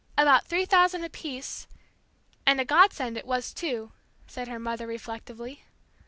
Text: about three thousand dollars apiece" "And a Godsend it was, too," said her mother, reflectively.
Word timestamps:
about 0.17 0.47
three 0.47 0.65
thousand 0.65 1.01
dollars 1.01 1.09
apiece" 1.09 1.67
"And 2.47 2.59
a 2.59 2.65
Godsend 2.65 3.19
it 3.19 3.25
was, 3.27 3.53
too," 3.53 3.91
said 4.25 4.47
her 4.47 4.57
mother, 4.57 4.87
reflectively. 4.87 5.63